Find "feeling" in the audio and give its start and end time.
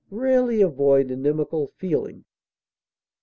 1.77-2.25